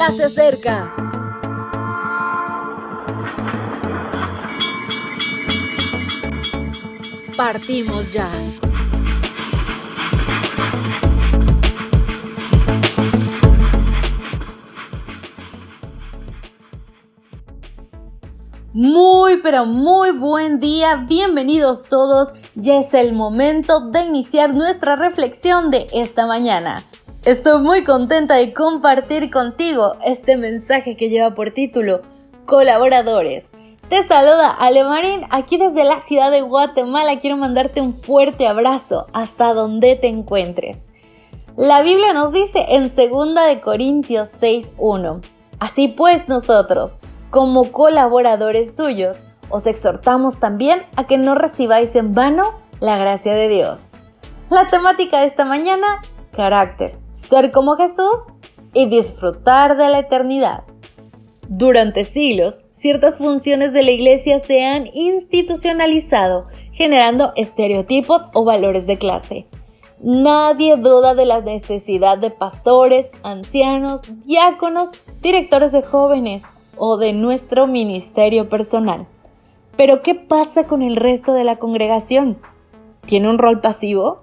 [0.00, 0.94] ya se acerca.
[7.36, 8.26] Partimos ya.
[18.72, 25.70] Muy pero muy buen día, bienvenidos todos, ya es el momento de iniciar nuestra reflexión
[25.70, 26.82] de esta mañana.
[27.26, 32.00] Estoy muy contenta de compartir contigo este mensaje que lleva por título
[32.46, 33.52] Colaboradores.
[33.90, 37.18] Te saluda Alemarín aquí desde la ciudad de Guatemala.
[37.18, 40.88] Quiero mandarte un fuerte abrazo hasta donde te encuentres.
[41.58, 45.20] La Biblia nos dice en 2 de Corintios 6:1.
[45.58, 52.54] Así pues nosotros, como colaboradores suyos, os exhortamos también a que no recibáis en vano
[52.80, 53.90] la gracia de Dios.
[54.50, 58.20] La temática de esta mañana, carácter, ser como Jesús
[58.72, 60.64] y disfrutar de la eternidad.
[61.48, 68.98] Durante siglos, ciertas funciones de la iglesia se han institucionalizado, generando estereotipos o valores de
[68.98, 69.46] clase.
[70.02, 76.44] Nadie duda de la necesidad de pastores, ancianos, diáconos, directores de jóvenes,
[76.82, 79.06] o de nuestro ministerio personal.
[79.76, 82.38] Pero ¿qué pasa con el resto de la congregación?
[83.04, 84.20] ¿Tiene un rol pasivo?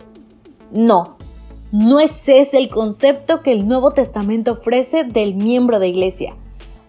[0.71, 1.16] No,
[1.71, 6.35] no es ese el concepto que el Nuevo Testamento ofrece del miembro de iglesia.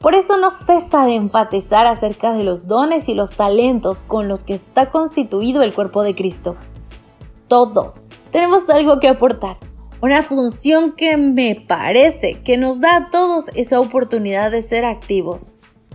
[0.00, 4.44] Por eso no cesa de enfatizar acerca de los dones y los talentos con los
[4.44, 6.54] que está constituido el cuerpo de Cristo.
[7.48, 9.56] Todos tenemos algo que aportar,
[10.00, 15.54] una función que me parece que nos da a todos esa oportunidad de ser activos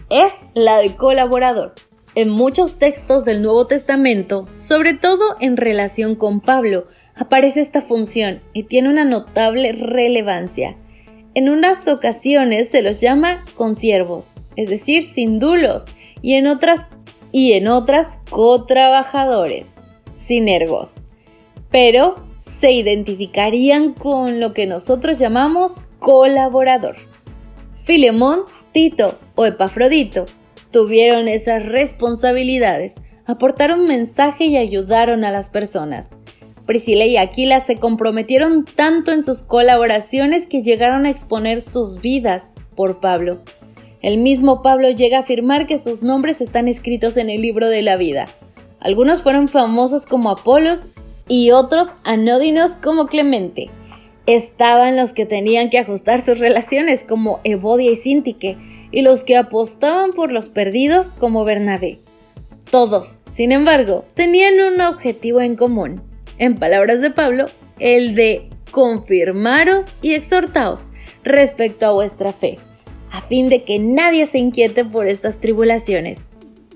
[0.09, 1.73] es la de colaborador.
[2.15, 8.43] En muchos textos del Nuevo Testamento, sobre todo en relación con Pablo, aparece esta función
[8.53, 10.77] y tiene una notable relevancia.
[11.33, 15.87] En unas ocasiones se los llama consiervos, es decir, sin dulos,
[16.21, 16.85] y en otras
[17.31, 19.77] y en otras cotrabajadores,
[20.11, 21.07] sinergos.
[21.71, 26.95] Pero se identificarían con lo que nosotros llamamos colaborador.
[27.73, 30.27] Filemón Tito o Epafrodito
[30.73, 32.95] tuvieron esas responsabilidades,
[33.25, 36.09] aportaron mensaje y ayudaron a las personas.
[36.65, 42.51] Priscila y Aquila se comprometieron tanto en sus colaboraciones que llegaron a exponer sus vidas
[42.75, 43.41] por Pablo.
[44.01, 47.81] El mismo Pablo llega a afirmar que sus nombres están escritos en el libro de
[47.81, 48.25] la vida.
[48.81, 50.87] Algunos fueron famosos como Apolos
[51.29, 53.69] y otros anódinos como Clemente
[54.25, 58.57] estaban los que tenían que ajustar sus relaciones como Evodia y Sintique
[58.93, 61.99] y los que apostaban por los perdidos como Bernabé.
[62.69, 66.03] Todos, sin embargo, tenían un objetivo en común.
[66.37, 67.45] En palabras de Pablo,
[67.79, 70.93] el de confirmaros y exhortaos
[71.23, 72.59] respecto a vuestra fe,
[73.11, 76.29] a fin de que nadie se inquiete por estas tribulaciones.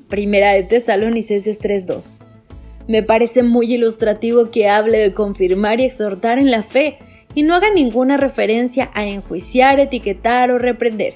[0.10, 2.22] Primera de Tesalonicenses 3:2.
[2.88, 6.98] Me parece muy ilustrativo que hable de confirmar y exhortar en la fe,
[7.36, 11.16] y no haga ninguna referencia a enjuiciar, etiquetar o reprender.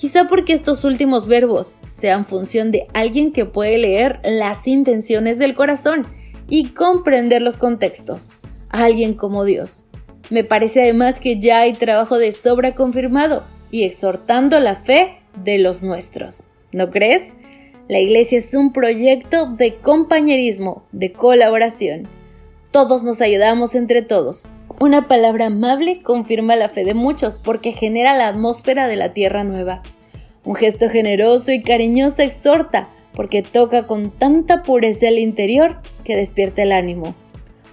[0.00, 5.54] Quizá porque estos últimos verbos sean función de alguien que puede leer las intenciones del
[5.54, 6.06] corazón
[6.48, 8.32] y comprender los contextos.
[8.70, 9.84] Alguien como Dios.
[10.30, 15.58] Me parece además que ya hay trabajo de sobra confirmado y exhortando la fe de
[15.58, 16.44] los nuestros.
[16.72, 17.34] ¿No crees?
[17.86, 22.08] La iglesia es un proyecto de compañerismo, de colaboración.
[22.70, 24.48] Todos nos ayudamos entre todos.
[24.82, 29.44] Una palabra amable confirma la fe de muchos porque genera la atmósfera de la tierra
[29.44, 29.82] nueva.
[30.42, 36.62] Un gesto generoso y cariñoso exhorta porque toca con tanta pureza el interior que despierta
[36.62, 37.14] el ánimo.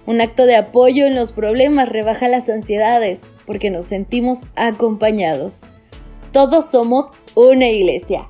[0.04, 5.64] Un acto de apoyo en los problemas rebaja las ansiedades porque nos sentimos acompañados.
[6.30, 8.28] Todos somos una iglesia.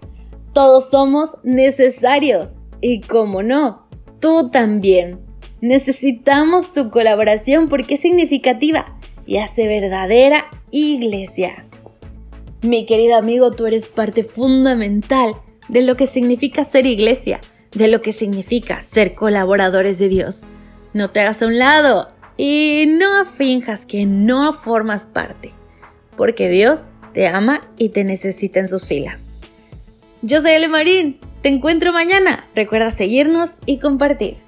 [0.53, 2.53] Todos somos necesarios.
[2.81, 3.89] Y como no,
[4.21, 5.28] tú también.
[5.61, 8.97] Necesitamos tu colaboración porque es significativa
[9.27, 11.67] y hace verdadera iglesia.
[12.63, 15.35] Mi querido amigo, tú eres parte fundamental
[15.69, 17.41] de lo que significa ser iglesia,
[17.73, 20.47] de lo que significa ser colaboradores de Dios.
[20.95, 25.53] No te hagas a un lado y no finjas que no formas parte,
[26.17, 29.33] porque Dios te ama y te necesita en sus filas.
[30.23, 32.49] Yo soy Ale Marín, te encuentro mañana.
[32.55, 34.48] Recuerda seguirnos y compartir.